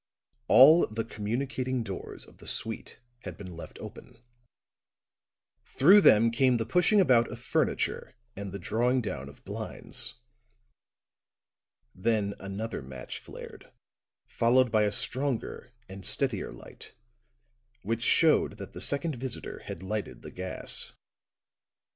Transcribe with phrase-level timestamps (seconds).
[0.47, 4.17] All the communicating doors of the suite had been left open;
[5.63, 10.15] through them came the pushing about of furniture and the drawing down of blinds;
[11.93, 13.71] then another match flared,
[14.25, 16.95] followed by a stronger and steadier light,
[17.83, 20.93] which showed that the second visitor had lighted the gas.